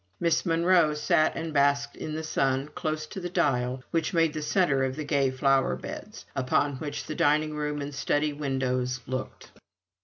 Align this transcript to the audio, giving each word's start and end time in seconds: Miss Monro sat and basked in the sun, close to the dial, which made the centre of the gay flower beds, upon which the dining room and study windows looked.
Miss 0.19 0.47
Monro 0.47 0.95
sat 0.95 1.35
and 1.35 1.53
basked 1.53 1.95
in 1.95 2.15
the 2.15 2.23
sun, 2.23 2.69
close 2.69 3.05
to 3.05 3.19
the 3.19 3.29
dial, 3.29 3.83
which 3.91 4.15
made 4.15 4.33
the 4.33 4.41
centre 4.41 4.83
of 4.83 4.95
the 4.95 5.03
gay 5.03 5.29
flower 5.29 5.75
beds, 5.75 6.25
upon 6.35 6.77
which 6.77 7.05
the 7.05 7.13
dining 7.13 7.53
room 7.53 7.81
and 7.83 7.93
study 7.93 8.33
windows 8.33 8.99
looked. 9.05 9.51